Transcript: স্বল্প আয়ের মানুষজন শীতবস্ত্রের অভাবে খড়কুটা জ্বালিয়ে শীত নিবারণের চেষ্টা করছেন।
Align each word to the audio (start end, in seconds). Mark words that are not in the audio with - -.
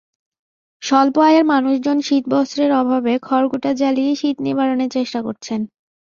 স্বল্প 0.81 1.15
আয়ের 1.21 1.45
মানুষজন 1.45 1.97
শীতবস্ত্রের 2.01 2.71
অভাবে 2.73 3.13
খড়কুটা 3.23 3.71
জ্বালিয়ে 3.73 4.13
শীত 4.15 4.37
নিবারণের 4.47 4.89
চেষ্টা 4.91 5.19
করছেন। 5.21 5.61